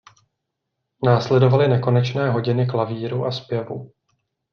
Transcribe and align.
Následovaly 1.05 1.67
nekonečné 1.67 2.29
hodiny 2.31 2.65
klavíru 2.67 3.25
a 3.25 3.31
zpěvu. 3.31 3.91